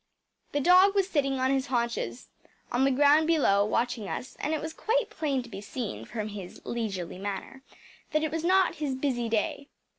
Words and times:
The 0.51 0.59
dog 0.59 0.95
was 0.95 1.07
sitting 1.07 1.39
on 1.39 1.51
his 1.51 1.67
haunches 1.67 2.29
on 2.71 2.85
the 2.85 2.89
ground 2.89 3.27
below, 3.27 3.63
watching 3.63 4.07
us, 4.09 4.35
and 4.39 4.51
it 4.51 4.59
was 4.59 4.73
quite 4.73 5.11
plain 5.11 5.43
to 5.43 5.47
be 5.49 5.61
seen, 5.61 6.05
from 6.05 6.29
his 6.29 6.59
leisurely 6.65 7.19
manner, 7.19 7.61
that 8.09 8.23
it 8.23 8.31
was 8.31 8.43
not 8.43 8.77
his 8.81 8.95
busy 8.95 9.29
day. 9.29 9.67